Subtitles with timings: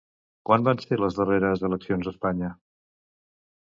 [0.49, 2.55] Quan van ser les darreres eleccions a Espanya?